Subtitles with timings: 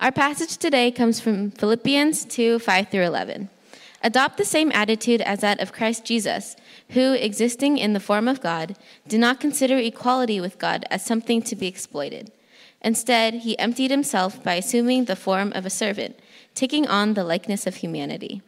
[0.00, 3.48] Our passage today comes from Philippians 2 5 through 11.
[4.02, 6.54] Adopt the same attitude as that of Christ Jesus,
[6.90, 8.76] who, existing in the form of God,
[9.08, 12.30] did not consider equality with God as something to be exploited.
[12.80, 16.16] Instead, he emptied himself by assuming the form of a servant,
[16.54, 18.40] taking on the likeness of humanity.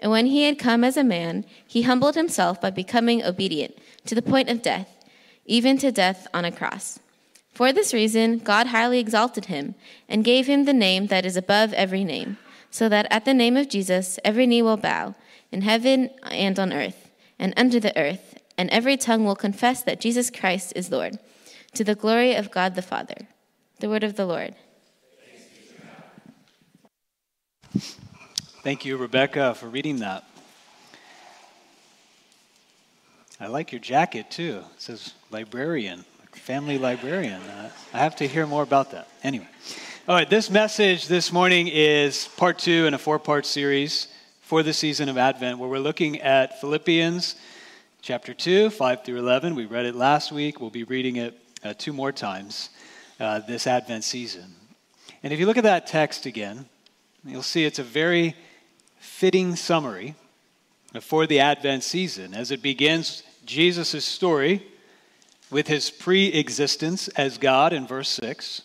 [0.00, 4.16] And when he had come as a man, he humbled himself by becoming obedient to
[4.16, 4.88] the point of death,
[5.46, 6.98] even to death on a cross.
[7.58, 9.74] For this reason, God highly exalted him
[10.08, 12.38] and gave him the name that is above every name
[12.70, 15.16] so that at the name of Jesus every knee will bow,
[15.50, 19.98] in heaven and on earth, and under the earth, and every tongue will confess that
[19.98, 21.18] Jesus Christ is Lord,
[21.74, 23.26] to the glory of God the Father.
[23.80, 24.54] The word of the Lord.
[28.62, 30.22] Thank you, Rebecca, for reading that.
[33.40, 34.62] I like your jacket too.
[34.76, 36.04] It says librarian,
[36.38, 37.42] family librarian.
[37.42, 39.08] Uh, I have to hear more about that.
[39.22, 39.48] Anyway.
[40.08, 44.08] All right, this message this morning is part two in a four part series
[44.40, 47.34] for the season of Advent, where we're looking at Philippians
[48.00, 49.54] chapter 2, 5 through 11.
[49.54, 50.60] We read it last week.
[50.60, 52.70] We'll be reading it uh, two more times
[53.20, 54.54] uh, this Advent season.
[55.22, 56.66] And if you look at that text again,
[57.24, 58.34] you'll see it's a very
[58.98, 60.14] fitting summary
[61.02, 64.64] for the Advent season as it begins Jesus' story
[65.50, 68.62] with his pre existence as God in verse 6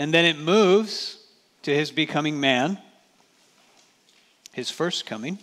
[0.00, 1.18] and then it moves
[1.60, 2.78] to his becoming man,
[4.54, 5.38] his first coming.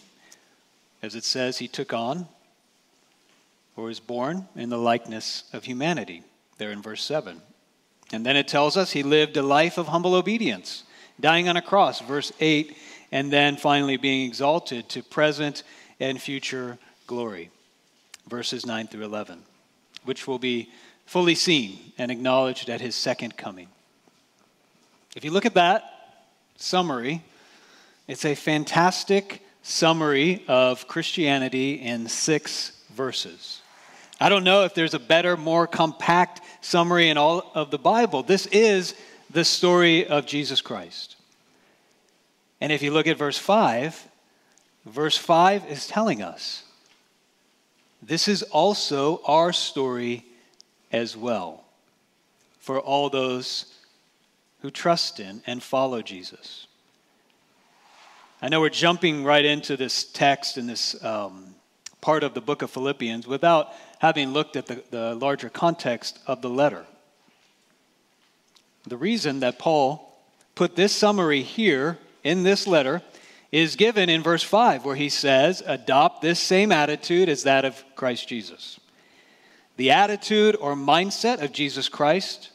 [1.04, 2.28] As it says, he took on
[3.76, 6.24] or was born in the likeness of humanity,
[6.58, 7.40] there in verse 7.
[8.12, 10.86] And then it tells us he lived a life of humble obedience,
[11.20, 12.76] dying on a cross, verse 8,
[13.12, 15.62] and then finally being exalted to present
[16.00, 17.52] and future glory,
[18.28, 19.44] verses 9 through 11,
[20.08, 20.70] which will be
[21.06, 23.68] fully seen and acknowledged at his second coming.
[25.16, 25.84] If you look at that
[26.58, 27.24] summary,
[28.08, 33.62] it's a fantastic summary of Christianity in six verses.
[34.20, 38.24] I don't know if there's a better, more compact summary in all of the Bible.
[38.24, 38.96] This is
[39.30, 41.18] the story of Jesus Christ.
[42.62, 44.08] And if you look at verse 5,
[44.86, 46.64] verse 5 is telling us
[48.02, 50.26] this is also our story
[50.92, 51.64] as well
[52.60, 53.74] for all those
[54.62, 56.68] who trust in and follow Jesus.
[58.42, 61.56] I know we're jumping right into this text and this um,
[62.02, 66.42] part of the book of Philippians without having looked at the, the larger context of
[66.42, 66.86] the letter.
[68.86, 70.18] The reason that Paul
[70.56, 73.02] put this summary here in this letter
[73.52, 77.84] is given in verse 5, where he says, Adopt this same attitude as that of
[77.96, 78.80] Christ Jesus.
[79.78, 82.52] The attitude or mindset of Jesus Christ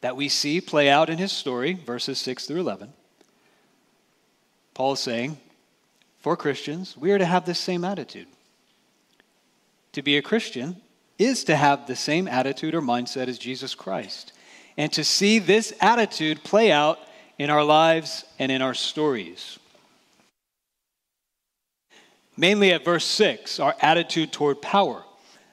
[0.00, 2.92] that we see play out in his story, verses 6 through 11.
[4.74, 5.36] Paul is saying,
[6.20, 8.26] for Christians, we are to have this same attitude.
[9.92, 10.76] To be a Christian
[11.18, 14.32] is to have the same attitude or mindset as Jesus Christ,
[14.76, 16.98] and to see this attitude play out
[17.38, 19.58] in our lives and in our stories.
[22.40, 25.04] Mainly at verse 6, our attitude toward power.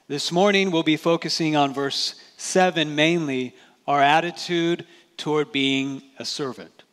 [0.06, 3.54] This morning, we'll be focusing on verse 7 mainly
[3.86, 4.86] our attitude
[5.18, 6.84] toward being a servant.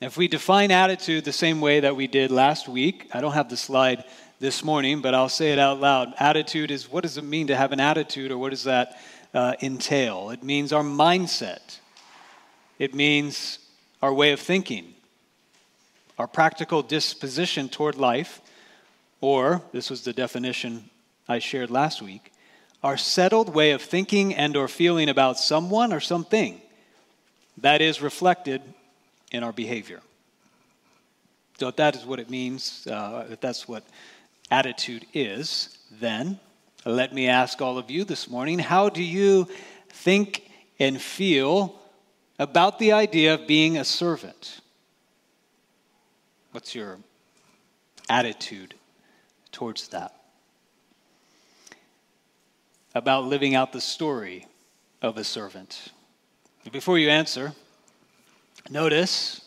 [0.00, 3.48] If we define attitude the same way that we did last week, I don't have
[3.48, 4.02] the slide
[4.40, 6.12] this morning, but I'll say it out loud.
[6.18, 8.98] Attitude is what does it mean to have an attitude, or what does that
[9.32, 10.30] uh, entail?
[10.30, 11.78] It means our mindset,
[12.80, 13.60] it means
[14.02, 14.94] our way of thinking,
[16.18, 18.40] our practical disposition toward life,
[19.24, 20.90] or this was the definition
[21.26, 22.30] I shared last week
[22.82, 26.60] our settled way of thinking and or feeling about someone or something
[27.56, 28.60] that is reflected
[29.32, 30.02] in our behavior.
[31.58, 33.82] So if that is what it means uh, if that's what
[34.50, 36.38] attitude is then
[36.84, 39.48] let me ask all of you this morning how do you
[39.88, 41.80] think and feel
[42.38, 44.60] about the idea of being a servant?
[46.52, 46.98] What's your
[48.10, 48.74] attitude
[49.54, 50.14] towards that
[52.94, 54.46] about living out the story
[55.00, 55.92] of a servant.
[56.70, 57.52] Before you answer,
[58.70, 59.40] notice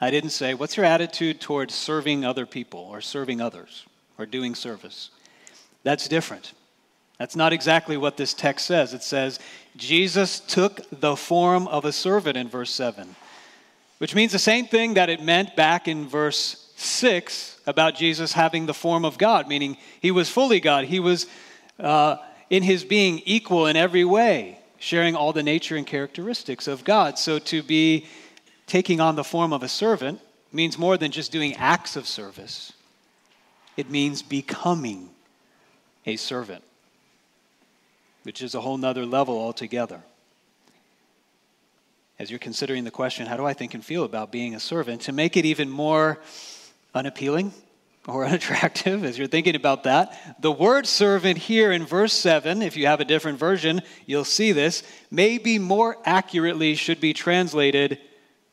[0.00, 4.54] I didn't say, What's your attitude towards serving other people or serving others or doing
[4.54, 5.10] service?
[5.82, 6.52] That's different.
[7.18, 8.94] That's not exactly what this text says.
[8.94, 9.40] It says,
[9.76, 13.16] Jesus took the form of a servant in verse 7,
[13.98, 18.66] which means the same thing that it meant back in verse 6 about Jesus having
[18.66, 20.84] the form of God, meaning he was fully God.
[20.84, 21.26] He was
[21.80, 22.18] uh,
[22.50, 27.18] in his being equal in every way, sharing all the nature and characteristics of God.
[27.18, 28.06] So to be
[28.68, 30.20] taking on the form of a servant
[30.52, 32.72] means more than just doing acts of service,
[33.76, 35.10] it means becoming
[36.06, 36.62] a servant,
[38.22, 40.00] which is a whole nother level altogether.
[42.20, 45.02] As you're considering the question, how do I think and feel about being a servant?
[45.02, 46.20] To make it even more
[46.94, 47.52] unappealing
[48.06, 52.76] or unattractive, as you're thinking about that, the word servant here in verse 7, if
[52.76, 57.98] you have a different version, you'll see this, maybe more accurately should be translated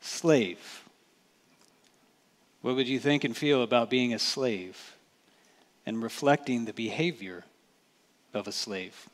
[0.02, 0.84] slave.
[2.62, 4.96] What would you think and feel about being a slave
[5.86, 7.46] and reflecting the behavior
[8.34, 9.08] of a slave?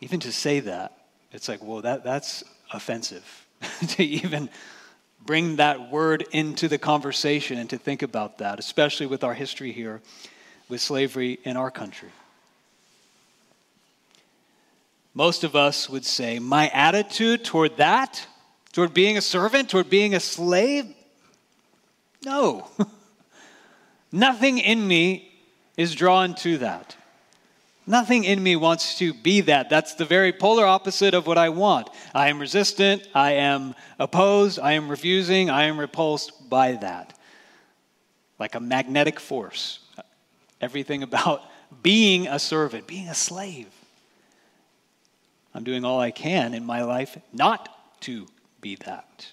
[0.00, 0.98] Even to say that,
[1.32, 3.46] it's like, well, that, that's offensive
[3.88, 4.50] to even
[5.24, 9.72] bring that word into the conversation and to think about that, especially with our history
[9.72, 10.00] here
[10.68, 12.10] with slavery in our country.
[15.14, 18.26] Most of us would say, my attitude toward that
[18.72, 19.68] Toward being a servant?
[19.68, 20.86] Toward being a slave?
[22.24, 22.68] No.
[24.12, 25.30] Nothing in me
[25.76, 26.96] is drawn to that.
[27.86, 29.68] Nothing in me wants to be that.
[29.68, 31.90] That's the very polar opposite of what I want.
[32.14, 33.06] I am resistant.
[33.14, 34.60] I am opposed.
[34.60, 35.50] I am refusing.
[35.50, 37.18] I am repulsed by that.
[38.38, 39.80] Like a magnetic force.
[40.60, 41.42] Everything about
[41.82, 43.68] being a servant, being a slave.
[45.54, 48.26] I'm doing all I can in my life not to
[48.60, 49.26] be that.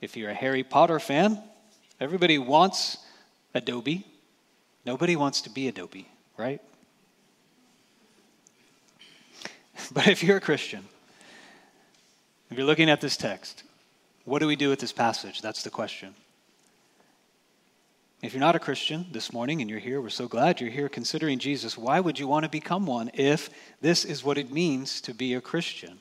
[0.00, 1.42] If you're a Harry Potter fan,
[1.98, 2.98] everybody wants
[3.54, 4.06] a Dobby.
[4.84, 6.08] Nobody wants to be a Dobby,
[6.38, 6.62] right?
[9.92, 10.84] But if you're a Christian,
[12.50, 13.62] if you're looking at this text,
[14.24, 15.40] what do we do with this passage?
[15.40, 16.14] That's the question.
[18.20, 20.88] If you're not a Christian this morning and you're here, we're so glad you're here
[20.88, 21.78] considering Jesus.
[21.78, 23.48] Why would you want to become one if
[23.80, 26.00] this is what it means to be a Christian?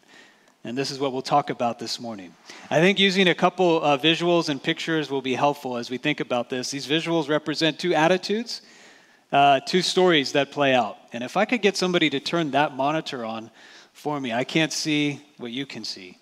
[0.64, 2.34] And this is what we'll talk about this morning.
[2.72, 6.20] I think using a couple uh, visuals and pictures will be helpful as we think
[6.20, 6.72] about this.
[6.72, 8.62] These visuals represent two attitudes,
[9.32, 10.98] uh, two stories that play out.
[11.14, 13.52] And if I could get somebody to turn that monitor on
[13.94, 16.18] for me, I can't see what you can see.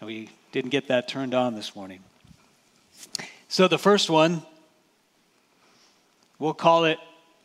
[0.00, 2.00] And we didn't get that turned on this morning.
[3.48, 4.42] So the first one,
[6.38, 6.98] we'll call it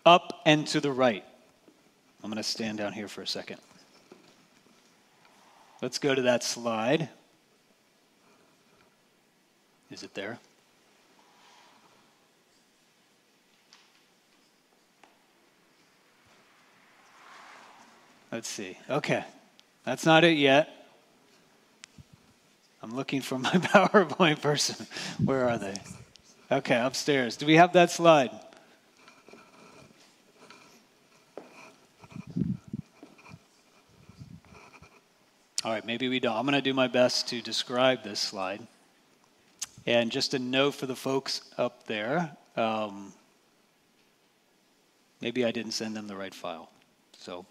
[0.05, 1.23] up and to the right.
[2.23, 3.57] I'm going to stand down here for a second.
[5.81, 7.09] Let's go to that slide.
[9.91, 10.39] Is it there?
[18.31, 18.77] Let's see.
[18.89, 19.23] Okay.
[19.85, 20.69] That's not it yet.
[22.81, 24.87] I'm looking for my PowerPoint person.
[25.23, 25.75] Where are they?
[26.51, 27.37] Okay, upstairs.
[27.37, 28.31] Do we have that slide?
[35.65, 36.35] All right, maybe we don't.
[36.35, 38.65] I'm going to do my best to describe this slide.
[39.85, 43.13] And just a note for the folks up there um,
[45.21, 46.69] maybe I didn't send them the right file.
[47.17, 47.45] So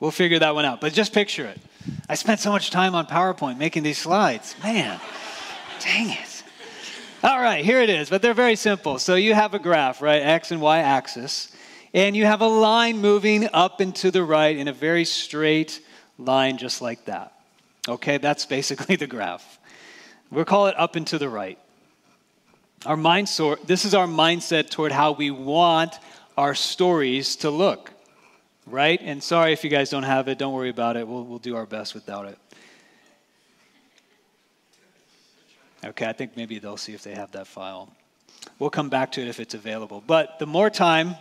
[0.00, 0.80] we'll figure that one out.
[0.80, 1.60] But just picture it.
[2.08, 4.54] I spent so much time on PowerPoint making these slides.
[4.62, 5.00] Man,
[5.80, 6.44] dang it.
[7.22, 8.10] All right, here it is.
[8.10, 8.98] But they're very simple.
[8.98, 10.22] So you have a graph, right?
[10.22, 11.54] X and Y axis.
[11.94, 15.80] And you have a line moving up and to the right in a very straight
[16.18, 17.32] line just like that.
[17.88, 19.58] Okay, that's basically the graph.
[20.30, 21.58] We'll call it up and to the right.
[22.84, 25.98] Our mind sort, this is our mindset toward how we want
[26.36, 27.90] our stories to look,
[28.70, 29.00] right?
[29.02, 31.06] And sorry if you guys don't have it, don't worry about it.
[31.06, 32.38] We'll, we'll do our best without it.
[35.84, 37.92] Okay, I think maybe they'll see if they have that file.
[38.58, 40.02] We'll come back to it if it's available.
[40.06, 41.14] But the more time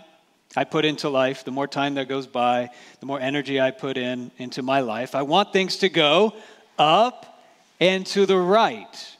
[0.56, 3.98] I put into life, the more time that goes by, the more energy I put
[3.98, 5.13] in into my life.
[5.13, 6.34] I want things to go
[6.80, 7.44] up
[7.80, 9.16] and to the right.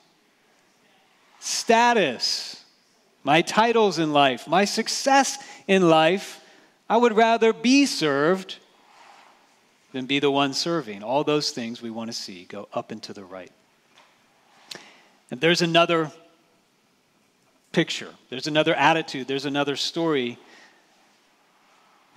[1.39, 2.63] Status,
[3.24, 6.37] my titles in life, my success in life,
[6.89, 8.58] I would rather be served
[9.91, 11.03] than be the one serving.
[11.03, 13.51] All those things we want to see go up and to the right.
[15.29, 16.12] And there's another
[17.72, 20.38] picture, there's another attitude, there's another story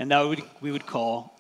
[0.00, 1.39] and that would, we would call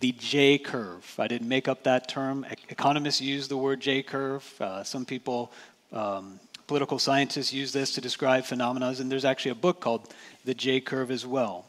[0.00, 1.14] the J curve.
[1.18, 2.46] I didn't make up that term.
[2.70, 4.42] Economists use the word J curve.
[4.58, 5.52] Uh, some people,
[5.92, 10.08] um, political scientists, use this to describe phenomena, and there's actually a book called
[10.46, 11.66] The J Curve as well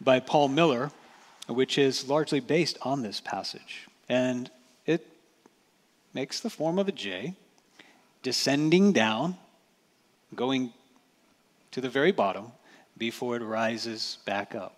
[0.00, 0.90] by Paul Miller,
[1.46, 3.86] which is largely based on this passage.
[4.08, 4.50] And
[4.86, 5.06] it
[6.14, 7.34] makes the form of a J,
[8.22, 9.36] descending down,
[10.34, 10.72] going
[11.72, 12.52] to the very bottom,
[12.96, 14.74] before it rises back up.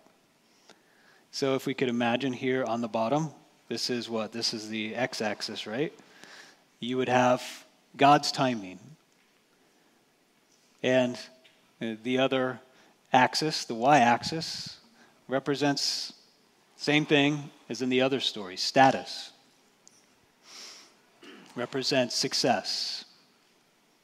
[1.31, 3.31] So if we could imagine here on the bottom,
[3.67, 4.31] this is what?
[4.31, 5.93] This is the x axis, right?
[6.81, 7.63] you would have
[7.95, 8.79] God's timing.
[10.83, 11.17] And
[11.79, 12.59] the other
[13.13, 14.77] axis, the y axis,
[15.31, 16.11] represents
[16.75, 19.31] same thing as in the other story, status.
[21.55, 23.05] Represents success.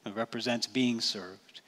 [0.06, 1.62] It represents being served.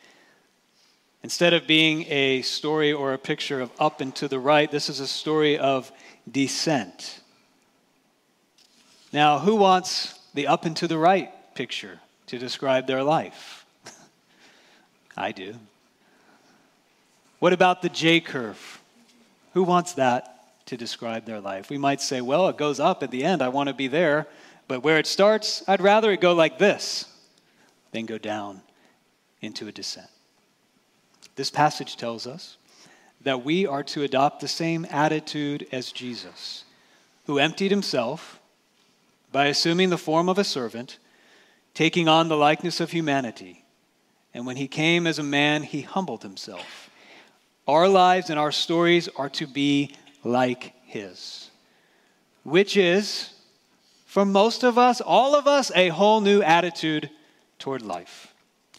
[1.24, 4.88] Instead of being a story or a picture of up and to the right, this
[4.88, 5.92] is a story of
[6.32, 7.20] descent.
[9.12, 13.66] Now, who wants the up and to the right picture to describe their life?
[15.18, 15.56] I do.
[17.39, 18.79] What about the J curve?
[19.53, 21.70] Who wants that to describe their life?
[21.70, 23.41] We might say, well, it goes up at the end.
[23.41, 24.27] I want to be there.
[24.68, 27.06] But where it starts, I'd rather it go like this
[27.91, 28.62] than go down
[29.41, 30.10] into a descent.
[31.36, 32.58] This passage tells us
[33.22, 36.65] that we are to adopt the same attitude as Jesus,
[37.25, 38.39] who emptied himself
[39.32, 41.00] by assuming the form of a servant,
[41.74, 43.65] taking on the likeness of humanity.
[44.34, 46.88] And when he came as a man, he humbled himself.
[47.70, 49.92] Our lives and our stories are to be
[50.24, 51.52] like his,
[52.42, 53.32] which is,
[54.08, 57.12] for most of us, all of us, a whole new attitude
[57.60, 58.34] toward life.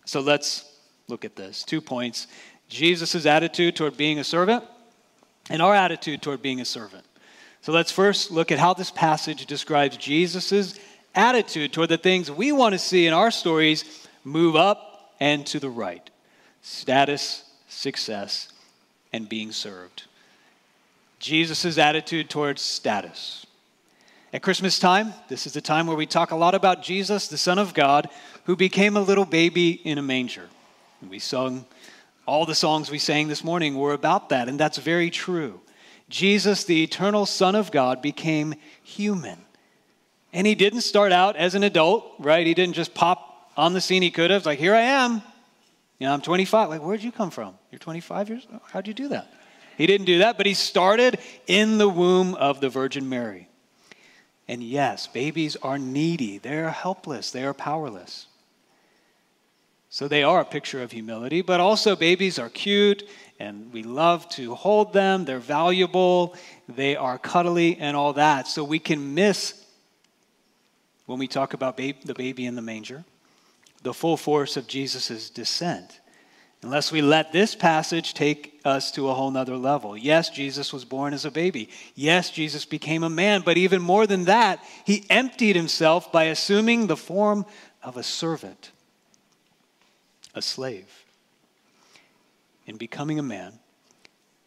[0.07, 0.65] So let's
[1.07, 1.63] look at this.
[1.63, 2.27] Two points
[2.69, 4.65] Jesus' attitude toward being a servant
[5.49, 7.05] and our attitude toward being a servant.
[7.61, 10.75] So let's first look at how this passage describes Jesus'
[11.15, 15.61] attitude toward the things we want to see in our stories move up and to
[15.61, 16.11] the right
[16.61, 18.49] status, success,
[19.13, 20.05] and being served.
[21.19, 23.47] Jesus' attitude towards status.
[24.33, 27.37] At Christmas time, this is the time where we talk a lot about Jesus, the
[27.37, 28.09] Son of God,
[28.45, 30.49] who became a little baby in a manger.
[31.01, 31.67] And we sung,
[32.27, 35.61] all the songs we sang this morning were about that, and that's very true.
[36.09, 39.39] Jesus, the eternal Son of God, became human.
[40.33, 42.47] And he didn't start out as an adult, right?
[42.47, 44.03] He didn't just pop on the scene.
[44.03, 45.23] He could have, like, here I am.
[45.99, 46.69] You know, I'm 25.
[46.69, 47.59] Like, where'd you come from?
[47.71, 48.47] You're 25 years?
[48.51, 48.61] old?
[48.73, 49.33] How'd you do that?
[49.77, 53.49] He didn't do that, but he started in the womb of the Virgin Mary.
[54.49, 58.27] And yes, babies are needy, they're helpless, they are powerless.
[59.89, 63.09] So they are a picture of humility, but also babies are cute
[63.39, 65.25] and we love to hold them.
[65.25, 66.37] They're valuable,
[66.69, 68.47] they are cuddly, and all that.
[68.47, 69.65] So we can miss,
[71.07, 73.05] when we talk about the baby in the manger,
[73.83, 76.00] the full force of Jesus' descent
[76.63, 79.97] unless we let this passage take us to a whole nother level.
[79.97, 81.71] Yes, Jesus was born as a baby.
[81.95, 86.87] Yes, Jesus became a man, but even more than that, he emptied himself by assuming
[86.87, 87.47] the form
[87.83, 88.73] of a servant,
[90.35, 91.05] a slave.
[92.67, 93.59] In becoming a man,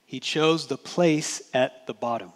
[0.05, 2.31] he chose the place at the bottom.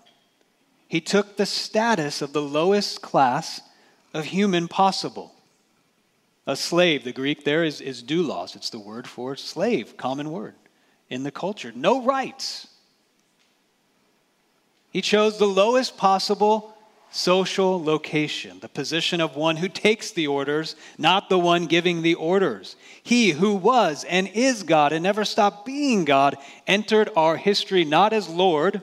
[0.87, 3.61] He took the status of the lowest class
[4.13, 5.35] of human possible
[6.47, 7.03] a slave.
[7.03, 8.55] The Greek there is, is doulos.
[8.55, 10.55] It's the word for slave, common word
[11.09, 11.73] in the culture.
[11.75, 12.67] No rights.
[14.89, 16.73] He chose the lowest possible
[17.11, 22.15] social location, the position of one who takes the orders, not the one giving the
[22.15, 22.75] orders.
[23.03, 28.13] He who was and is God and never stopped being God entered our history not
[28.13, 28.81] as Lord,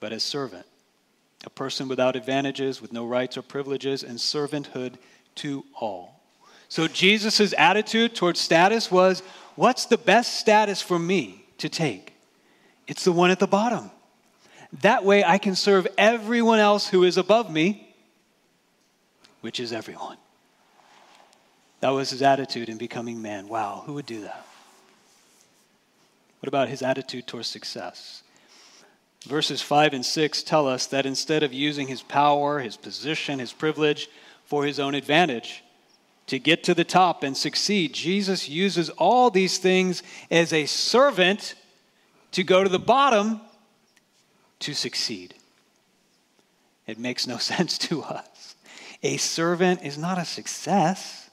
[0.00, 0.66] but as servant
[1.44, 4.94] a person without advantages, with no rights or privileges, and servanthood
[5.36, 6.20] to all.
[6.68, 9.22] So Jesus' attitude towards status was
[9.56, 12.14] what's the best status for me to take?
[12.86, 13.90] It's the one at the bottom.
[14.80, 17.94] That way I can serve everyone else who is above me,
[19.42, 20.16] which is everyone.
[21.80, 23.48] That was his attitude in becoming man.
[23.48, 24.46] Wow, who would do that?
[26.40, 28.21] What about his attitude towards success?
[29.26, 33.52] Verses 5 and 6 tell us that instead of using his power, his position, his
[33.52, 34.08] privilege
[34.44, 35.62] for his own advantage
[36.26, 41.54] to get to the top and succeed, Jesus uses all these things as a servant
[42.32, 43.40] to go to the bottom
[44.60, 45.34] to succeed.
[46.86, 48.56] It makes no sense to us.
[49.04, 51.30] A servant is not a success.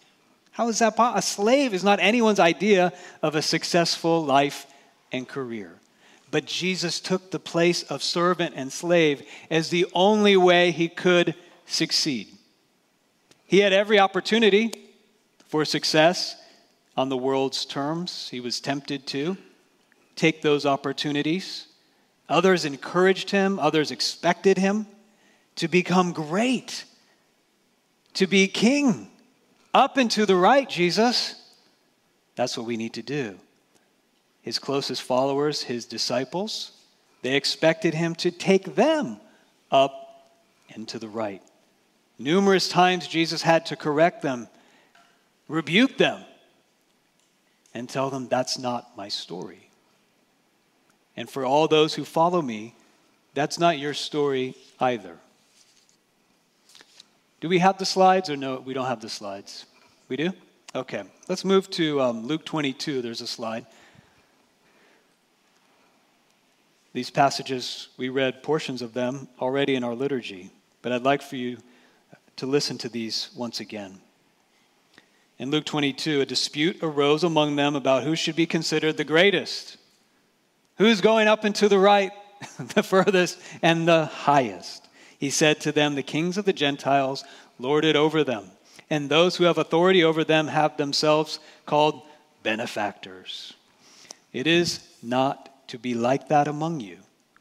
[0.51, 1.19] How is that possible?
[1.19, 4.67] A slave is not anyone's idea of a successful life
[5.11, 5.78] and career.
[6.31, 11.35] But Jesus took the place of servant and slave as the only way he could
[11.65, 12.27] succeed.
[13.45, 14.71] He had every opportunity
[15.47, 16.35] for success
[16.95, 18.29] on the world's terms.
[18.29, 19.37] He was tempted to
[20.15, 21.65] take those opportunities.
[22.27, 24.85] Others encouraged him, others expected him
[25.55, 26.85] to become great,
[28.13, 29.09] to be king.
[29.73, 31.35] Up and to the right, Jesus.
[32.35, 33.39] That's what we need to do
[34.49, 36.71] his closest followers, his disciples,
[37.21, 39.19] they expected him to take them
[39.69, 40.33] up
[40.73, 41.43] and to the right.
[42.17, 44.47] Numerous times Jesus had to correct them,
[45.47, 46.25] rebuke them,
[47.75, 49.69] and tell them that's not my story.
[51.15, 52.73] And for all those who follow me,
[53.35, 55.19] that's not your story either.
[57.39, 58.61] Do we have the slides or no?
[58.61, 59.67] We don't have the slides.
[60.07, 60.33] We do?
[60.73, 61.03] Okay.
[61.27, 63.03] Let's move to um, Luke 22.
[63.03, 63.67] There's a slide.
[66.93, 70.49] These passages, we read portions of them already in our liturgy,
[70.81, 71.57] but I'd like for you
[72.37, 73.99] to listen to these once again.
[75.37, 79.77] In Luke 22, a dispute arose among them about who should be considered the greatest.
[80.77, 82.11] Who's going up and to the right,
[82.73, 84.87] the furthest, and the highest?
[85.17, 87.23] He said to them, The kings of the Gentiles
[87.59, 88.51] lord it over them,
[88.89, 92.01] and those who have authority over them have themselves called
[92.41, 93.53] benefactors.
[94.33, 96.97] It is not to be like that among you.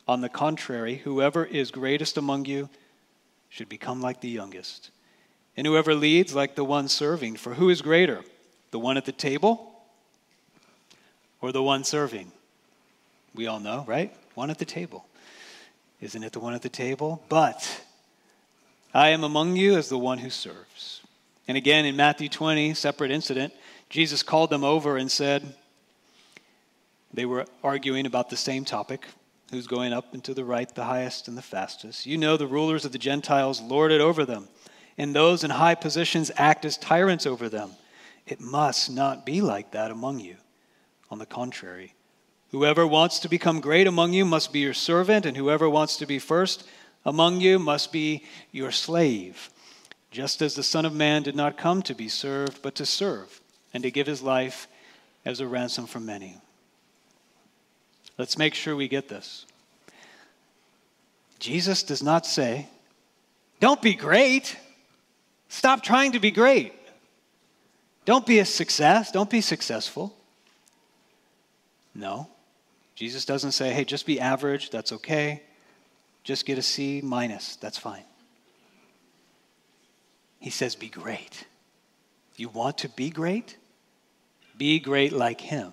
[0.06, 2.70] On the contrary, whoever is greatest among you
[3.48, 4.90] should become like the youngest,
[5.56, 7.36] and whoever leads like the one serving.
[7.36, 8.22] For who is greater,
[8.70, 9.72] the one at the table
[11.40, 12.32] or the one serving?
[13.34, 14.14] We all know, right?
[14.34, 15.06] One at the table.
[16.00, 17.22] Isn't it the one at the table?
[17.28, 17.82] But
[18.94, 21.02] I am among you as the one who serves.
[21.46, 23.52] And again in Matthew 20, separate incident,
[23.90, 25.54] Jesus called them over and said,
[27.12, 29.06] they were arguing about the same topic
[29.50, 32.06] who's going up and to the right, the highest, and the fastest.
[32.06, 34.48] You know the rulers of the Gentiles lord it over them,
[34.96, 37.70] and those in high positions act as tyrants over them.
[38.26, 40.36] It must not be like that among you.
[41.10, 41.94] On the contrary,
[42.50, 46.06] Whoever wants to become great among you must be your servant, and whoever wants to
[46.06, 46.66] be first
[47.04, 49.50] among you must be your slave.
[50.10, 53.42] Just as the Son of Man did not come to be served, but to serve,
[53.74, 54.66] and to give his life
[55.26, 56.38] as a ransom for many.
[58.18, 59.46] Let's make sure we get this.
[61.38, 62.68] Jesus does not say,
[63.60, 64.56] Don't be great.
[65.48, 66.74] Stop trying to be great.
[68.04, 69.10] Don't be a success.
[69.12, 70.14] Don't be successful.
[71.94, 72.28] No.
[72.98, 75.42] Jesus doesn't say, hey, just be average, that's okay.
[76.24, 78.02] Just get a C minus, that's fine.
[80.40, 81.46] He says, be great.
[82.36, 83.56] You want to be great?
[84.56, 85.72] Be great like him.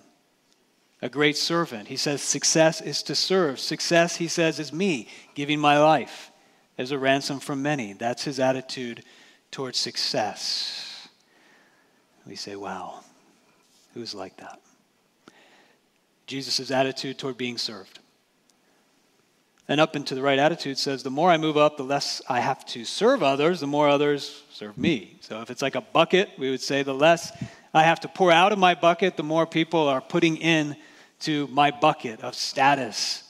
[1.02, 1.88] A great servant.
[1.88, 3.60] He says, success is to serve.
[3.60, 6.32] Success, he says, is me giving my life
[6.78, 7.94] as a ransom for many.
[7.94, 9.04] That's his attitude
[9.52, 11.08] towards success.
[12.26, 13.02] We say, wow,
[13.94, 14.60] who's like that?
[16.28, 18.00] Jesus' attitude toward being served.
[19.68, 22.40] And up into the right attitude says, the more I move up, the less I
[22.40, 25.18] have to serve others, the more others serve me.
[25.22, 27.32] So if it's like a bucket, we would say the less
[27.76, 30.78] I have to pour out of my bucket, the more people are putting in
[31.22, 33.24] to my bucket of status,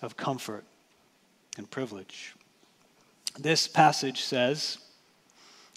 [0.00, 0.64] of comfort,
[1.58, 2.34] and privilege.
[3.38, 4.78] This passage says,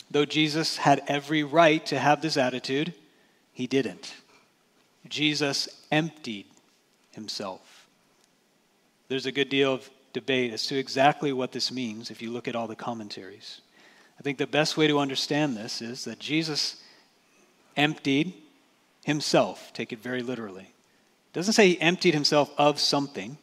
[0.09, 2.93] though Jesus had every right to have this attitude,
[3.51, 4.13] he didn't.
[5.09, 6.45] Jesus emptied
[7.11, 7.87] himself.
[9.09, 12.47] There's a good deal of debate as to exactly what this means if you look
[12.47, 13.59] at all the commentaries.
[14.17, 16.81] I think the best way to understand this is that Jesus
[17.75, 18.33] emptied
[19.03, 20.63] himself, take it very literally.
[20.63, 23.37] It doesn't say he emptied himself of something.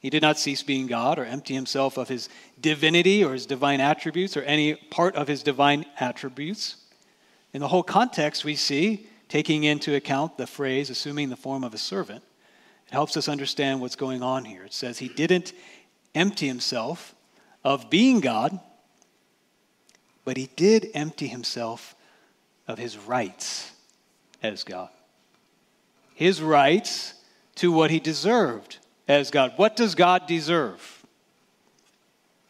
[0.00, 2.28] He did not cease being God or empty himself of his
[2.60, 6.76] divinity or his divine attributes or any part of his divine attributes.
[7.52, 11.74] In the whole context, we see taking into account the phrase, assuming the form of
[11.74, 12.22] a servant,
[12.86, 14.64] it helps us understand what's going on here.
[14.64, 15.52] It says he didn't
[16.14, 17.14] empty himself
[17.62, 18.58] of being God,
[20.24, 21.94] but he did empty himself
[22.68, 23.72] of his rights
[24.42, 24.90] as God.
[26.14, 27.14] His rights
[27.56, 28.78] to what he deserved
[29.08, 29.54] as God.
[29.56, 31.04] What does God deserve?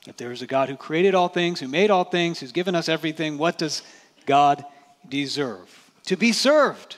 [0.07, 2.75] If there is a God who created all things, who made all things, who's given
[2.75, 3.83] us everything, what does
[4.27, 4.65] God
[5.09, 5.89] deserve?
[6.09, 6.97] to be served.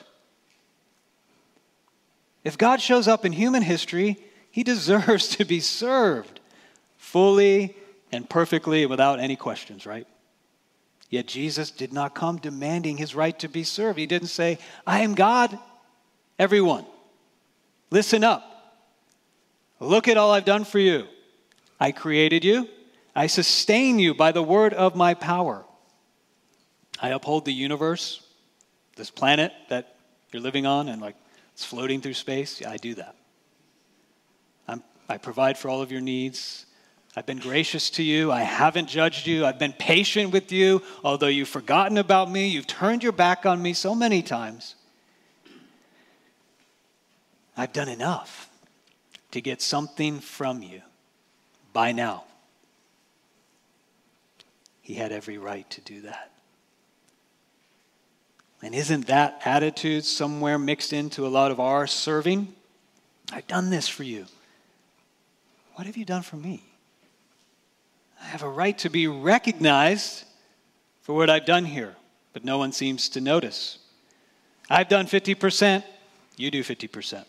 [2.45, 4.17] If God shows up in human history,
[4.49, 6.39] he deserves to be served
[6.97, 7.75] fully
[8.11, 10.07] and perfectly without any questions, right?
[11.11, 13.99] Yet Jesus did not come demanding his right to be served.
[13.99, 15.59] He didn't say, I am God,
[16.39, 16.85] everyone.
[17.91, 18.47] Listen up.
[19.79, 21.05] Look at all I've done for you.
[21.79, 22.67] I created you.
[23.13, 25.65] I sustain you by the word of my power.
[26.99, 28.23] I uphold the universe
[28.95, 29.95] this planet that
[30.31, 31.15] you're living on and like
[31.53, 33.15] it's floating through space, yeah, I do that.
[34.67, 36.65] I'm, I provide for all of your needs.
[37.15, 38.31] I've been gracious to you.
[38.31, 39.45] I haven't judged you.
[39.45, 40.81] I've been patient with you.
[41.03, 44.75] Although you've forgotten about me, you've turned your back on me so many times.
[47.57, 48.49] I've done enough
[49.31, 50.81] to get something from you
[51.73, 52.23] by now.
[54.81, 56.31] he had every right to do that.
[58.61, 62.53] And isn't that attitude somewhere mixed into a lot of our serving?
[63.31, 64.25] I've done this for you.
[65.75, 66.70] What have you done for me?
[68.21, 70.23] I have a right to be recognized
[71.01, 71.95] for what I've done here,
[72.33, 73.79] but no one seems to notice.
[74.69, 75.83] I've done 50%,
[76.37, 77.25] you do 50%.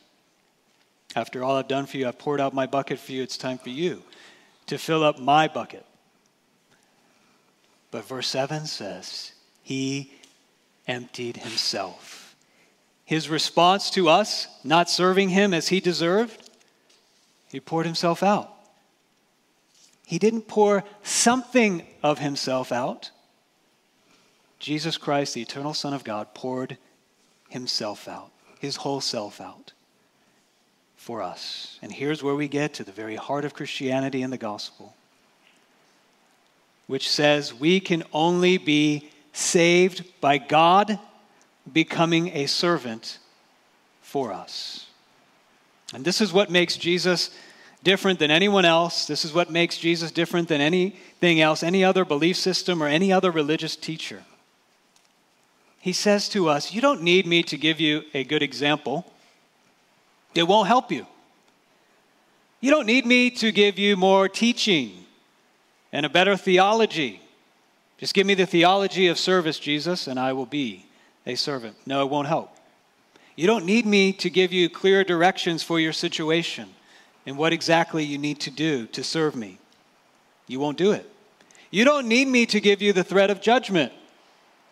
[1.16, 3.22] After all I've done for you, I've poured out my bucket for you.
[3.22, 4.02] It's time for you
[4.66, 5.84] to fill up my bucket.
[7.90, 10.12] But verse 7 says, He
[10.86, 12.36] emptied himself.
[13.04, 16.50] His response to us, not serving him as he deserved,
[17.50, 18.50] he poured himself out.
[20.12, 23.10] He didn't pour something of himself out.
[24.58, 26.76] Jesus Christ, the eternal Son of God, poured
[27.48, 29.72] himself out, his whole self out
[30.98, 31.78] for us.
[31.80, 34.94] And here's where we get to the very heart of Christianity and the gospel,
[36.86, 40.98] which says we can only be saved by God
[41.72, 43.18] becoming a servant
[44.02, 44.88] for us.
[45.94, 47.30] And this is what makes Jesus
[47.82, 49.06] different than anyone else.
[49.06, 53.12] This is what makes Jesus different than anything else, any other belief system, or any
[53.12, 54.22] other religious teacher.
[55.80, 59.06] He says to us, You don't need me to give you a good example,
[60.34, 61.06] it won't help you.
[62.60, 64.92] You don't need me to give you more teaching
[65.92, 67.20] and a better theology.
[67.98, 70.86] Just give me the theology of service, Jesus, and I will be
[71.26, 71.76] a servant.
[71.86, 72.56] No, it won't help.
[73.34, 76.68] You don't need me to give you clear directions for your situation
[77.26, 79.58] and what exactly you need to do to serve me.
[80.46, 81.08] You won't do it.
[81.70, 83.92] You don't need me to give you the threat of judgment.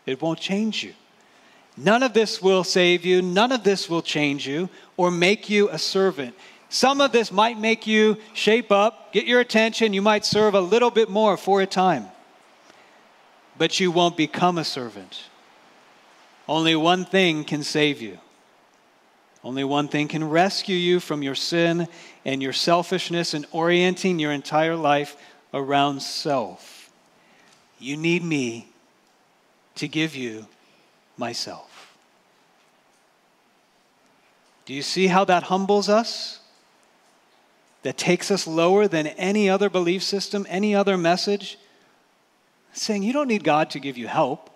[0.07, 0.95] It won't change you.
[1.77, 3.23] None of this will save you.
[3.23, 6.35] None of this will change you or make you a servant.
[6.69, 9.93] Some of this might make you shape up, get your attention.
[9.93, 12.07] You might serve a little bit more for a time,
[13.59, 15.25] but you won't become a servant.
[16.49, 18.19] Only one thing can save you.
[19.43, 21.89] Only one thing can rescue you from your sin
[22.25, 25.17] and your selfishness and orienting your entire life
[25.55, 26.91] around self.
[27.79, 28.69] You need me
[29.77, 30.47] to give you
[31.17, 31.97] myself.
[34.67, 36.41] Do you see how that humbles us?
[37.83, 41.59] That takes us lower than any other belief system, any other message?
[42.75, 44.50] Saying you don't need God to give you help,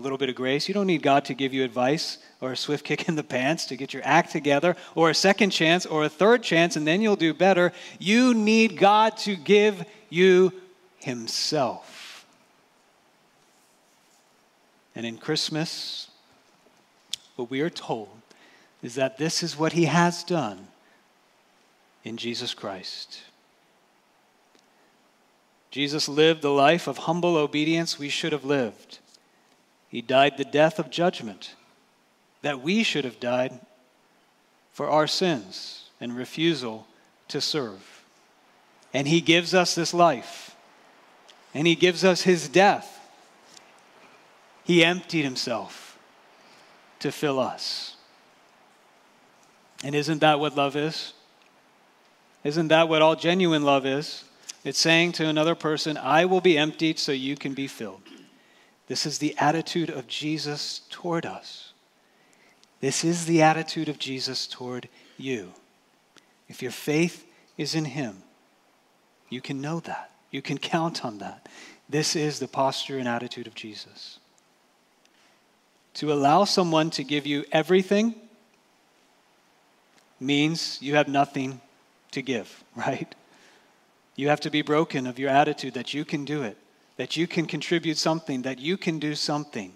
[0.00, 0.66] a little bit of grace.
[0.66, 3.66] You don't need God to give you advice or a swift kick in the pants
[3.66, 7.02] to get your act together, or a second chance, or a third chance, and then
[7.02, 7.72] you'll do better.
[7.98, 10.52] You need God to give you
[10.98, 12.24] Himself.
[14.94, 16.08] And in Christmas,
[17.36, 18.08] what we are told
[18.82, 20.68] is that this is what He has done
[22.04, 23.20] in Jesus Christ.
[25.70, 28.98] Jesus lived the life of humble obedience we should have lived.
[29.90, 31.56] He died the death of judgment
[32.42, 33.60] that we should have died
[34.72, 36.86] for our sins and refusal
[37.28, 38.04] to serve.
[38.94, 40.56] And He gives us this life,
[41.52, 42.98] and He gives us His death.
[44.64, 45.98] He emptied Himself
[47.00, 47.96] to fill us.
[49.82, 51.14] And isn't that what love is?
[52.44, 54.24] Isn't that what all genuine love is?
[54.64, 58.02] It's saying to another person, I will be emptied so you can be filled.
[58.90, 61.74] This is the attitude of Jesus toward us.
[62.80, 65.52] This is the attitude of Jesus toward you.
[66.48, 67.24] If your faith
[67.56, 68.24] is in Him,
[69.28, 70.10] you can know that.
[70.32, 71.48] You can count on that.
[71.88, 74.18] This is the posture and attitude of Jesus.
[75.94, 78.16] To allow someone to give you everything
[80.18, 81.60] means you have nothing
[82.10, 83.14] to give, right?
[84.16, 86.58] You have to be broken of your attitude that you can do it,
[87.00, 89.72] that you can contribute something, that you can do something.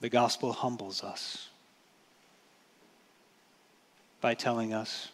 [0.00, 1.48] The gospel humbles us
[4.20, 5.08] by telling us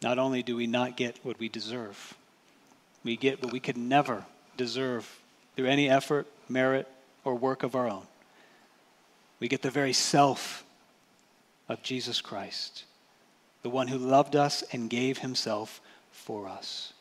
[0.00, 2.14] not only do we not get what we deserve,
[3.04, 4.24] we get what we could never
[4.56, 5.20] deserve
[5.56, 6.88] through any effort, merit,
[7.22, 8.06] or work of our own.
[9.40, 10.64] We get the very self
[11.68, 12.84] of Jesus Christ,
[13.62, 16.92] the one who loved us and gave himself for us.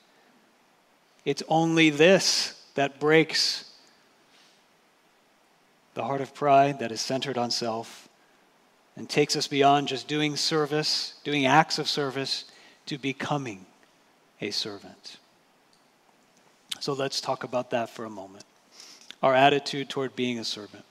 [1.25, 3.71] It's only this that breaks
[5.93, 8.07] the heart of pride that is centered on self
[8.95, 12.45] and takes us beyond just doing service, doing acts of service,
[12.85, 13.65] to becoming
[14.41, 15.17] a servant.
[16.79, 18.45] So let's talk about that for a moment.
[19.21, 20.85] Our attitude toward being a servant.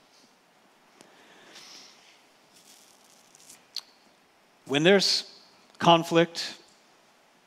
[4.65, 5.36] When there's
[5.79, 6.55] conflict,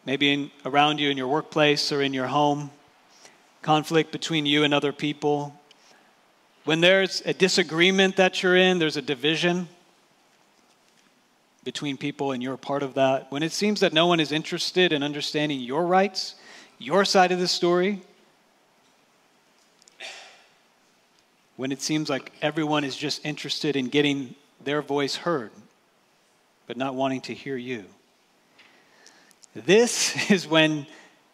[0.04, 2.70] maybe in, around you in your workplace or in your home,
[3.62, 5.54] conflict between you and other people.
[6.64, 9.68] When there's a disagreement that you're in, there's a division
[11.64, 13.30] between people and you're part of that.
[13.30, 16.34] When it seems that no one is interested in understanding your rights,
[16.78, 18.00] your side of the story,
[21.56, 25.50] when it seems like everyone is just interested in getting their voice heard,
[26.66, 27.84] but not wanting to hear you.
[29.54, 30.86] This is when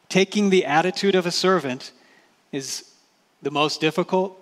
[0.08, 1.92] taking the attitude of a servant
[2.52, 2.90] is
[3.42, 4.40] the most difficult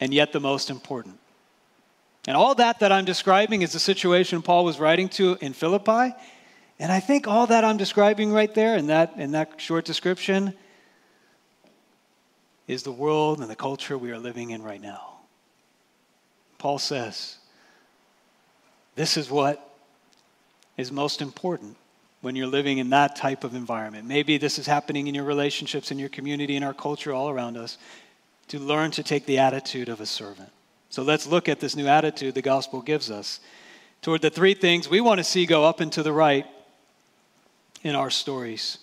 [0.00, 1.18] and yet the most important.
[2.26, 6.14] And all that that I'm describing is the situation Paul was writing to in Philippi.
[6.78, 10.54] And I think all that I'm describing right there in that, in that short description
[12.66, 15.18] is the world and the culture we are living in right now.
[16.58, 17.36] Paul says,
[18.94, 19.76] this is what
[20.78, 21.76] is most important
[22.24, 24.06] when you're living in that type of environment.
[24.06, 27.58] Maybe this is happening in your relationships, in your community, in our culture, all around
[27.58, 27.76] us,
[28.48, 30.48] to learn to take the attitude of a servant.
[30.88, 33.40] So let's look at this new attitude the gospel gives us
[34.00, 36.46] toward the three things we want to see go up and to the right
[37.82, 38.78] in our stories.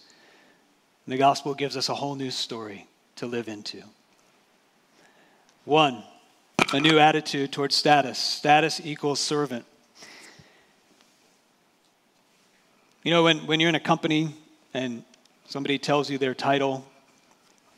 [1.07, 3.81] The gospel gives us a whole new story to live into.
[5.65, 6.03] One,
[6.73, 8.19] a new attitude towards status.
[8.19, 9.65] Status equals servant.
[13.03, 14.35] You know, when, when you're in a company
[14.75, 15.03] and
[15.47, 16.85] somebody tells you their title,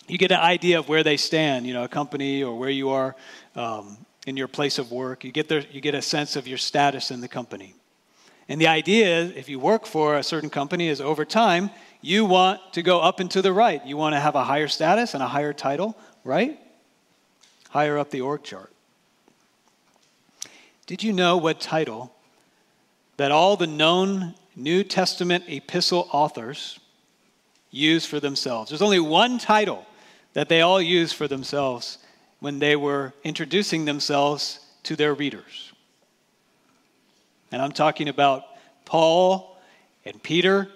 [0.06, 2.90] you get an idea of where they stand, you know, a company or where you
[2.90, 3.16] are
[3.56, 5.24] um, in your place of work.
[5.24, 7.74] You get, there, you get a sense of your status in the company.
[8.50, 11.70] And the idea, is, if you work for a certain company, is over time,
[12.02, 13.86] you want to go up and to the right.
[13.86, 16.60] You want to have a higher status and a higher title, right?
[17.70, 18.74] Higher up the org chart.
[20.86, 22.14] Did you know what title
[23.16, 26.80] that all the known New Testament epistle authors
[27.72, 28.70] use for themselves?
[28.70, 29.86] There's only one title
[30.34, 31.98] that they all use for themselves
[32.40, 35.72] when they were introducing themselves to their readers.
[37.52, 38.44] And I'm talking about
[38.86, 39.58] Paul
[40.06, 40.70] and Peter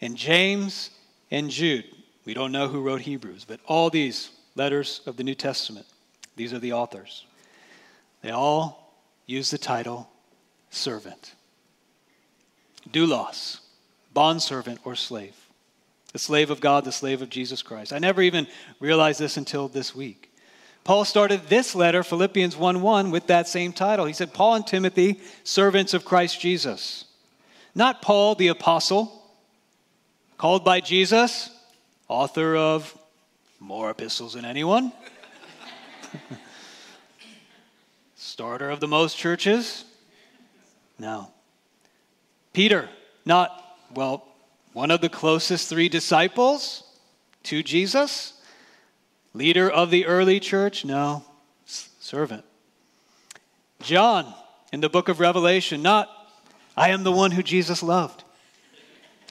[0.00, 0.90] and James
[1.30, 1.84] and Jude.
[2.24, 5.86] We don't know who wrote Hebrews, but all these letters of the New Testament,
[6.36, 7.26] these are the authors.
[8.22, 8.94] They all
[9.26, 10.08] use the title
[10.70, 11.34] servant.
[12.92, 13.60] Doulos,
[14.12, 15.36] bondservant or slave.
[16.12, 17.92] The slave of God, the slave of Jesus Christ.
[17.92, 18.46] I never even
[18.80, 20.30] realized this until this week.
[20.82, 24.06] Paul started this letter, Philippians 1 1, with that same title.
[24.06, 27.04] He said, Paul and Timothy, servants of Christ Jesus.
[27.74, 29.22] Not Paul the apostle,
[30.36, 31.50] called by Jesus,
[32.08, 32.96] author of
[33.60, 34.92] more epistles than anyone,
[38.16, 39.84] starter of the most churches.
[40.98, 41.30] No.
[42.52, 42.88] Peter,
[43.24, 44.26] not, well,
[44.72, 46.84] one of the closest three disciples
[47.44, 48.34] to Jesus,
[49.34, 50.84] leader of the early church.
[50.84, 51.24] No,
[51.64, 52.44] servant.
[53.80, 54.34] John,
[54.72, 56.08] in the book of Revelation, not,
[56.76, 58.24] I am the one who Jesus loved.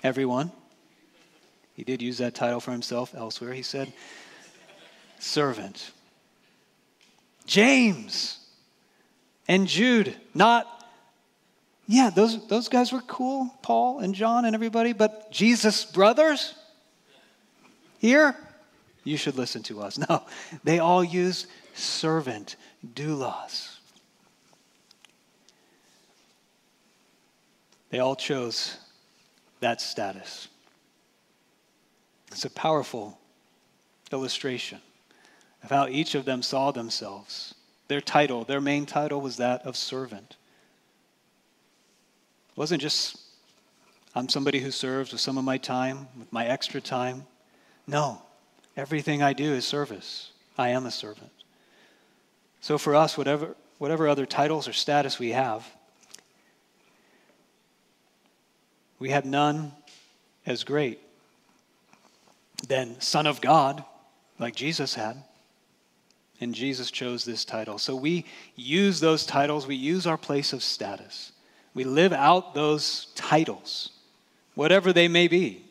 [0.04, 0.52] Everyone.
[1.74, 3.54] He did use that title for himself elsewhere.
[3.54, 3.94] He said,
[5.20, 5.92] servant.
[7.46, 8.40] James
[9.48, 10.79] and Jude, not,
[11.92, 16.54] yeah, those, those guys were cool, Paul and John and everybody, but Jesus' brothers
[17.98, 18.36] here,
[19.04, 19.98] you should listen to us.
[20.08, 20.24] No,
[20.64, 22.58] they all use servant,
[22.94, 23.78] doulos.
[27.90, 28.78] They all chose
[29.60, 30.48] that status.
[32.32, 33.18] It's a powerful
[34.12, 34.78] illustration
[35.64, 37.56] of how each of them saw themselves.
[37.88, 40.36] Their title, their main title was that of servant.
[42.60, 43.18] Wasn't just,
[44.14, 47.26] I'm somebody who serves with some of my time, with my extra time.
[47.88, 48.22] No,
[48.76, 50.34] everything I do is service.
[50.58, 51.32] I am a servant.
[52.60, 55.66] So for us, whatever, whatever other titles or status we have,
[59.00, 59.72] we have none
[60.46, 61.00] as great
[62.68, 63.86] than Son of God,
[64.38, 65.24] like Jesus had.
[66.42, 67.78] And Jesus chose this title.
[67.78, 68.26] So we
[68.58, 71.32] use those titles, we use our place of status.
[71.74, 73.92] We live out those titles,
[74.56, 75.64] whatever they may be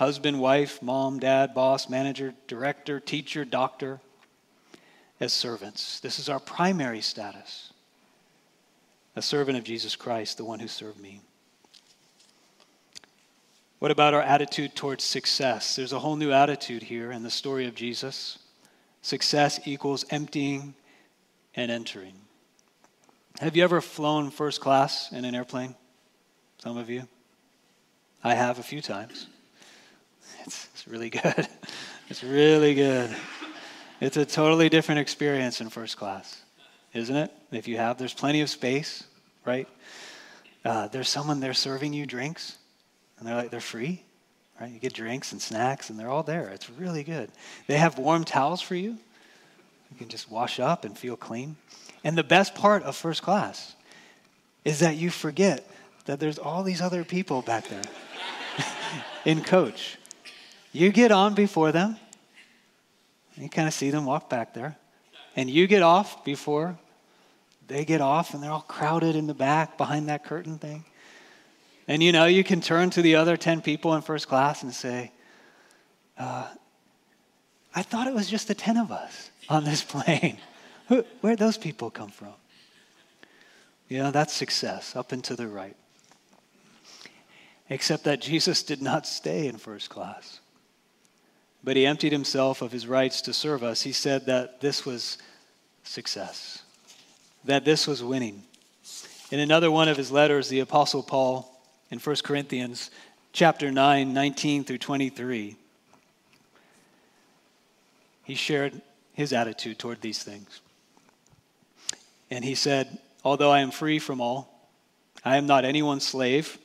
[0.00, 4.00] husband, wife, mom, dad, boss, manager, director, teacher, doctor,
[5.20, 6.00] as servants.
[6.00, 7.74] This is our primary status.
[9.14, 11.20] A servant of Jesus Christ, the one who served me.
[13.78, 15.76] What about our attitude towards success?
[15.76, 18.38] There's a whole new attitude here in the story of Jesus.
[19.02, 20.72] Success equals emptying
[21.54, 22.14] and entering.
[23.40, 25.74] Have you ever flown first class in an airplane?
[26.58, 27.08] Some of you?
[28.22, 29.28] I have a few times.
[30.44, 31.48] It's, it's really good.
[32.10, 33.16] It's really good.
[33.98, 36.42] It's a totally different experience in first class,
[36.92, 37.32] isn't it?
[37.50, 39.04] If you have, there's plenty of space,
[39.46, 39.66] right?
[40.62, 42.58] Uh, there's someone there serving you drinks,
[43.18, 44.02] and they're like, they're free,
[44.60, 44.70] right?
[44.70, 46.48] You get drinks and snacks, and they're all there.
[46.48, 47.30] It's really good.
[47.68, 48.98] They have warm towels for you.
[49.90, 51.56] You can just wash up and feel clean.
[52.04, 53.74] And the best part of first class
[54.64, 55.66] is that you forget
[56.06, 57.82] that there's all these other people back there
[59.24, 59.98] in coach.
[60.72, 61.96] You get on before them.
[63.36, 64.76] You kind of see them walk back there.
[65.36, 66.78] And you get off before
[67.70, 70.84] they get off, and they're all crowded in the back behind that curtain thing.
[71.86, 74.74] And you know, you can turn to the other 10 people in first class and
[74.74, 75.12] say,
[76.18, 76.48] uh,
[77.74, 80.38] I thought it was just the 10 of us on this plane.
[81.20, 82.34] Where'd those people come from?
[83.88, 85.76] You know, that's success, up and to the right.
[87.68, 90.40] Except that Jesus did not stay in first class,
[91.62, 93.82] but he emptied himself of his rights to serve us.
[93.82, 95.18] He said that this was
[95.84, 96.62] success,
[97.44, 98.42] that this was winning.
[99.30, 102.90] In another one of his letters, the Apostle Paul, in 1 Corinthians
[103.32, 105.56] chapter 9, 19 through 23,
[108.30, 108.80] he shared
[109.12, 110.60] his attitude toward these things.
[112.30, 114.70] And he said, Although I am free from all,
[115.24, 116.56] I am not anyone's slave.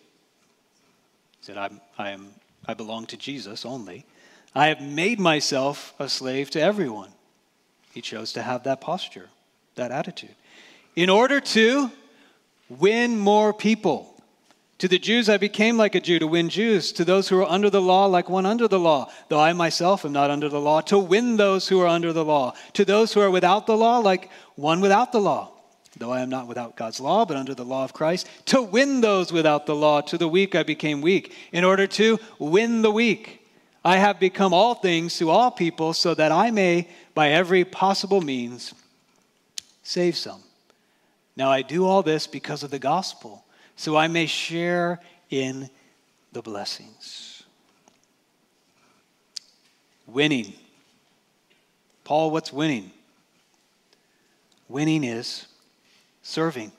[1.40, 2.28] He said, I'm, I, am,
[2.68, 4.06] I belong to Jesus only.
[4.54, 7.10] I have made myself a slave to everyone.
[7.96, 9.30] He chose to have that posture,
[9.74, 10.36] that attitude,
[10.96, 11.90] in order to
[12.70, 14.15] win more people.
[14.80, 16.92] To the Jews, I became like a Jew to win Jews.
[16.94, 20.04] To those who are under the law, like one under the law, though I myself
[20.04, 22.54] am not under the law, to win those who are under the law.
[22.74, 25.52] To those who are without the law, like one without the law,
[25.96, 28.28] though I am not without God's law, but under the law of Christ.
[28.48, 32.20] To win those without the law, to the weak I became weak, in order to
[32.38, 33.48] win the weak.
[33.86, 38.20] I have become all things to all people, so that I may, by every possible
[38.20, 38.74] means,
[39.84, 40.42] save some.
[41.38, 43.45] Now I do all this because of the gospel
[43.76, 45.70] so I may share in
[46.32, 47.44] the blessings.
[50.08, 50.54] Winning.
[52.04, 52.92] Paul, what's winning?
[54.68, 55.48] Winning is
[56.22, 56.72] serving,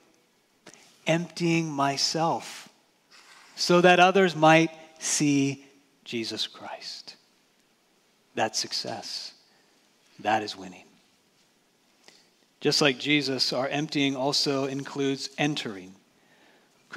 [1.05, 2.69] emptying myself
[3.55, 5.65] so that others might see
[6.03, 7.15] Jesus Christ.
[8.35, 9.33] That's success.
[10.19, 10.83] That is winning.
[12.59, 15.93] Just like Jesus, our emptying also includes entering.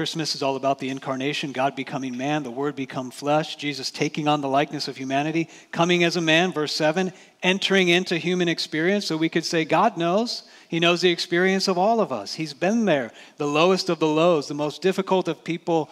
[0.00, 4.28] Christmas is all about the incarnation, God becoming man, the Word become flesh, Jesus taking
[4.28, 9.04] on the likeness of humanity, coming as a man, verse 7, entering into human experience.
[9.04, 10.44] So we could say, God knows.
[10.70, 12.32] He knows the experience of all of us.
[12.32, 15.90] He's been there, the lowest of the lows, the most difficult of people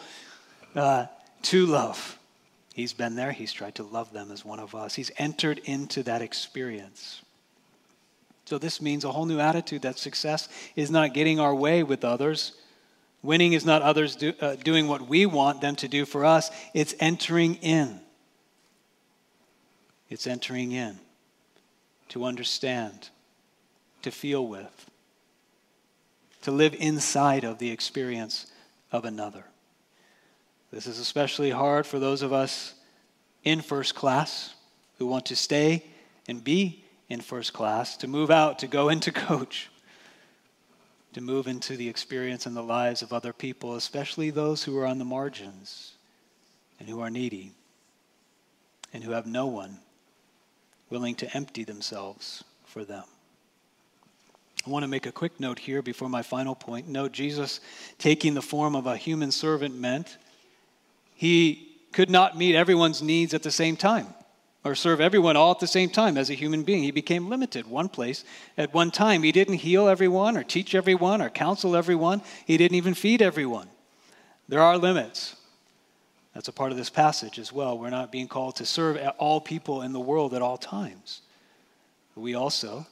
[0.74, 1.04] uh,
[1.42, 2.18] to love.
[2.72, 3.32] He's been there.
[3.32, 4.94] He's tried to love them as one of us.
[4.94, 7.20] He's entered into that experience.
[8.46, 12.06] So this means a whole new attitude that success is not getting our way with
[12.06, 12.54] others
[13.22, 16.50] Winning is not others do, uh, doing what we want them to do for us,
[16.72, 18.00] it's entering in.
[20.08, 20.98] It's entering in
[22.10, 23.10] to understand,
[24.02, 24.90] to feel with,
[26.42, 28.46] to live inside of the experience
[28.92, 29.44] of another.
[30.70, 32.74] This is especially hard for those of us
[33.44, 34.54] in first class
[34.98, 35.84] who want to stay
[36.26, 39.70] and be in first class, to move out, to go into coach
[41.12, 44.86] to move into the experience and the lives of other people, especially those who are
[44.86, 45.92] on the margins
[46.78, 47.52] and who are needy
[48.92, 49.78] and who have no one
[50.90, 53.04] willing to empty themselves for them.
[54.66, 56.88] I want to make a quick note here before my final point.
[56.88, 57.60] Note Jesus
[57.98, 60.18] taking the form of a human servant meant
[61.14, 64.08] he could not meet everyone's needs at the same time
[64.68, 66.82] or serve everyone all at the same time as a human being.
[66.82, 68.24] He became limited one place
[68.56, 69.22] at one time.
[69.22, 72.20] He didn't heal everyone or teach everyone or counsel everyone.
[72.44, 73.68] He didn't even feed everyone.
[74.48, 75.36] There are limits.
[76.34, 77.78] That's a part of this passage as well.
[77.78, 81.22] We're not being called to serve all people in the world at all times.
[82.14, 82.86] We also,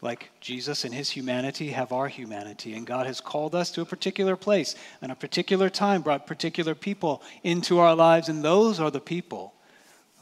[0.00, 2.74] like Jesus and his humanity, have our humanity.
[2.74, 6.74] And God has called us to a particular place and a particular time, brought particular
[6.74, 9.54] people into our lives, and those are the people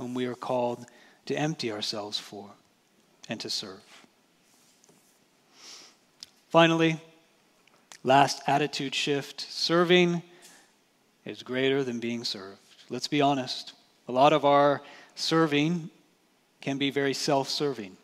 [0.01, 0.87] whom we are called
[1.27, 2.49] to empty ourselves for
[3.29, 3.83] and to serve.
[6.49, 6.99] Finally,
[8.03, 10.23] last attitude shift serving
[11.27, 12.59] is greater than being served.
[12.89, 13.75] Let's be honest.
[14.09, 14.81] A lot of our
[15.15, 15.91] serving
[16.63, 17.97] can be very self serving.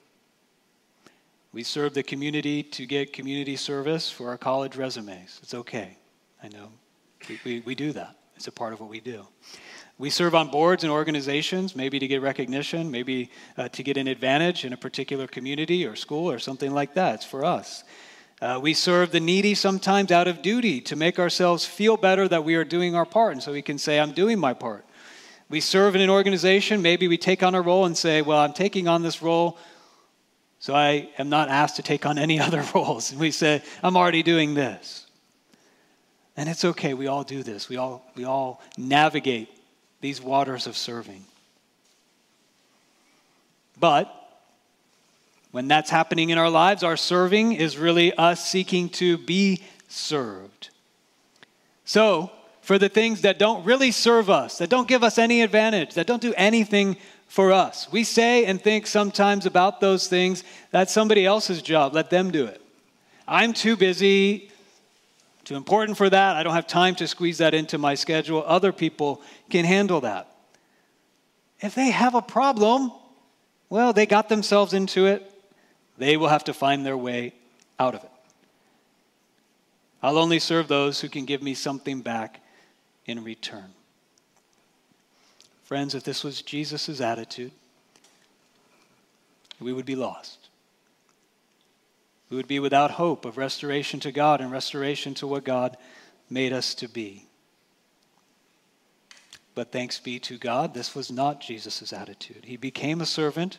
[1.52, 5.40] We serve the community to get community service for our college resumes.
[5.42, 5.96] It's okay.
[6.42, 6.68] I know.
[7.26, 8.16] We, we, we do that.
[8.36, 9.26] It's a part of what we do.
[9.98, 14.08] We serve on boards and organizations, maybe to get recognition, maybe uh, to get an
[14.08, 17.16] advantage in a particular community or school or something like that.
[17.16, 17.82] It's for us.
[18.42, 22.44] Uh, we serve the needy sometimes out of duty to make ourselves feel better that
[22.44, 23.32] we are doing our part.
[23.32, 24.84] And so we can say, I'm doing my part.
[25.48, 28.52] We serve in an organization, maybe we take on a role and say, Well, I'm
[28.52, 29.56] taking on this role,
[30.58, 33.12] so I am not asked to take on any other roles.
[33.12, 35.06] And we say, I'm already doing this.
[36.36, 37.70] And it's okay, we all do this.
[37.70, 39.55] We all, we all navigate
[40.06, 41.24] these waters of serving.
[43.80, 44.08] But
[45.50, 50.70] when that's happening in our lives, our serving is really us seeking to be served.
[51.84, 52.30] So,
[52.62, 56.06] for the things that don't really serve us, that don't give us any advantage, that
[56.06, 56.96] don't do anything
[57.26, 61.94] for us, we say and think sometimes about those things that's somebody else's job.
[61.94, 62.62] Let them do it.
[63.26, 64.52] I'm too busy,
[65.46, 66.36] too important for that.
[66.36, 68.42] I don't have time to squeeze that into my schedule.
[68.44, 70.30] Other people can handle that.
[71.60, 72.92] If they have a problem,
[73.70, 75.32] well, they got themselves into it.
[75.96, 77.32] They will have to find their way
[77.78, 78.10] out of it.
[80.02, 82.40] I'll only serve those who can give me something back
[83.06, 83.72] in return.
[85.64, 87.52] Friends, if this was Jesus' attitude,
[89.60, 90.45] we would be lost.
[92.28, 95.76] We would be without hope of restoration to God and restoration to what God
[96.28, 97.26] made us to be.
[99.54, 102.44] But thanks be to God, this was not Jesus' attitude.
[102.44, 103.58] He became a servant,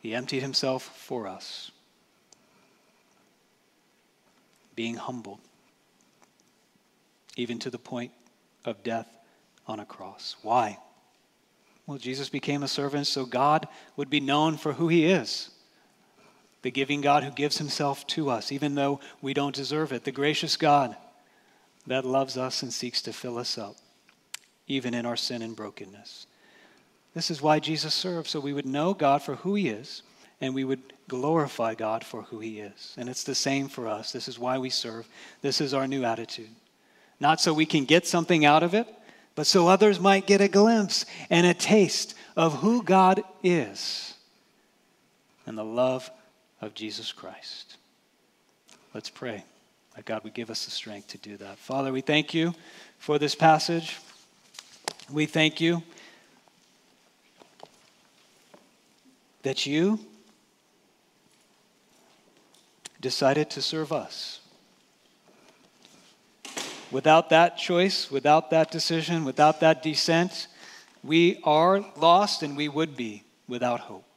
[0.00, 1.70] he emptied himself for us,
[4.74, 5.40] being humbled,
[7.36, 8.12] even to the point
[8.64, 9.06] of death
[9.66, 10.36] on a cross.
[10.42, 10.78] Why?
[11.86, 15.50] Well, Jesus became a servant so God would be known for who he is
[16.62, 20.12] the giving God who gives himself to us, even though we don't deserve it, the
[20.12, 20.96] gracious God
[21.86, 23.76] that loves us and seeks to fill us up
[24.68, 26.26] even in our sin and brokenness.
[27.14, 30.02] This is why Jesus served, so we would know God for who He is
[30.40, 32.94] and we would glorify God for who He is.
[32.96, 34.12] And it's the same for us.
[34.12, 35.08] This is why we serve.
[35.42, 36.50] This is our new attitude.
[37.18, 38.86] Not so we can get something out of it,
[39.34, 44.14] but so others might get a glimpse and a taste of who God is
[45.46, 46.10] and the love
[46.60, 47.76] of Jesus Christ.
[48.94, 49.44] Let's pray
[49.94, 51.58] that God would give us the strength to do that.
[51.58, 52.54] Father, we thank you
[52.98, 53.98] for this passage.
[55.10, 55.82] We thank you
[59.42, 60.00] that you
[63.00, 64.40] decided to serve us.
[66.90, 70.48] Without that choice, without that decision, without that descent,
[71.04, 74.07] we are lost and we would be without hope.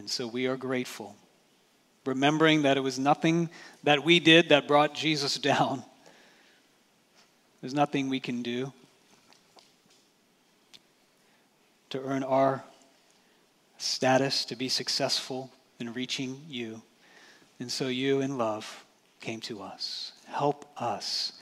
[0.00, 1.14] And so we are grateful,
[2.06, 3.50] remembering that it was nothing
[3.84, 5.84] that we did that brought Jesus down.
[7.60, 8.72] There's nothing we can do.
[11.90, 12.64] to earn our
[13.78, 16.80] status, to be successful in reaching you.
[17.58, 18.84] And so you, in love,
[19.20, 20.12] came to us.
[20.28, 21.32] Help us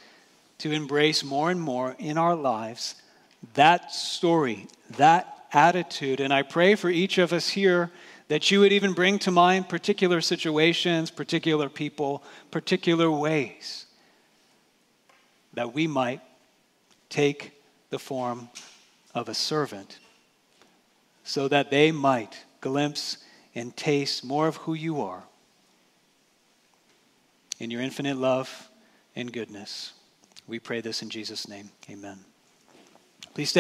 [0.58, 2.96] to embrace more and more in our lives
[3.54, 6.20] that story, that attitude.
[6.20, 7.90] And I pray for each of us here
[8.28, 13.86] that you would even bring to mind particular situations, particular people, particular ways
[15.54, 16.20] that we might
[17.08, 17.52] take
[17.90, 18.48] the form
[19.14, 19.98] of a servant
[21.24, 23.18] so that they might glimpse
[23.54, 25.24] and taste more of who you are
[27.58, 28.70] in your infinite love
[29.16, 29.92] and goodness.
[30.46, 31.70] We pray this in Jesus' name.
[31.90, 32.27] Amen.